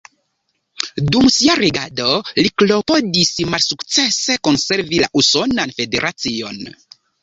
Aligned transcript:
Dum 1.15 1.27
sia 1.35 1.57
regado 1.59 2.09
li 2.41 2.53
klopodis 2.63 3.33
malsukcese 3.53 4.41
konservi 4.51 5.05
la 5.07 5.15
usonan 5.25 5.81
federacion. 5.81 6.65